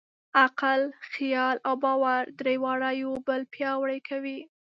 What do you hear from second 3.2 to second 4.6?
بل پیاوړي کوي.